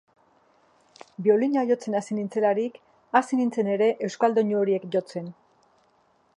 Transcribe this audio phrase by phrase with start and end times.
[1.25, 2.81] Biolina jotzen hasi nintzelarik,
[3.21, 5.33] hasi nintzen ere euskal doinu horiek jotzen.